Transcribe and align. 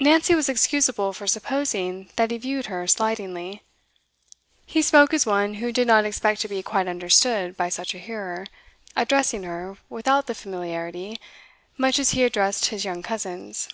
Nancy 0.00 0.34
was 0.34 0.48
excusable 0.48 1.12
for 1.12 1.28
supposing 1.28 2.10
that 2.16 2.32
he 2.32 2.38
viewed 2.38 2.66
her 2.66 2.88
slightingly. 2.88 3.62
He 4.66 4.82
spoke 4.82 5.14
as 5.14 5.26
one 5.26 5.54
who 5.54 5.70
did 5.70 5.86
not 5.86 6.04
expect 6.04 6.40
to 6.40 6.48
be 6.48 6.60
quite 6.60 6.88
understood 6.88 7.56
by 7.56 7.68
such 7.68 7.94
a 7.94 8.00
hearer, 8.00 8.46
addressing 8.96 9.44
her, 9.44 9.76
without 9.88 10.26
the 10.26 10.34
familiarity, 10.34 11.20
much 11.76 12.00
as 12.00 12.10
he 12.10 12.24
addressed 12.24 12.64
his 12.64 12.84
young 12.84 13.00
cousins. 13.00 13.68